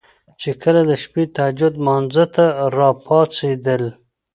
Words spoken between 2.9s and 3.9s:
پاڅيدل